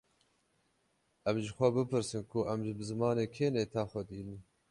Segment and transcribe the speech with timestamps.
[1.31, 4.41] Em ji xwe bipirsin ku em bi zimanê kê nêta xwe dînin